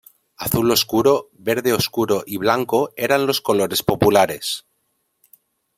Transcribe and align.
Azul 0.45 0.71
oscuro, 0.71 1.29
verde 1.37 1.73
oscuro 1.75 2.23
y 2.25 2.37
blanco 2.37 2.91
eran 2.95 3.27
los 3.27 3.39
colores 3.39 3.83
populares. 3.83 4.65